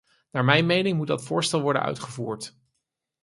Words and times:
Naar 0.31 0.45
mijn 0.45 0.65
mening 0.65 0.97
moet 0.97 1.07
dat 1.07 1.23
voorstel 1.23 1.61
worden 1.61 1.81
uitgevoerd. 1.81 2.57